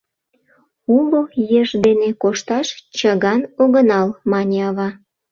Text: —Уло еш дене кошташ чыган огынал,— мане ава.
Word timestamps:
—Уло 0.95 1.21
еш 1.59 1.69
дене 1.85 2.09
кошташ 2.21 2.67
чыган 2.97 3.41
огынал,— 3.63 4.09
мане 4.31 4.59
ава. 4.69 4.89